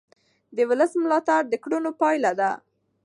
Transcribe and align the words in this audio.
د 0.55 0.57
ولس 0.69 0.91
ملاتړ 1.01 1.41
د 1.47 1.53
کړنو 1.63 1.91
پایله 2.01 2.31
ده 2.39 2.51